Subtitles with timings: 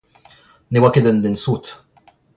[0.71, 1.65] Ne oa ket un den sot.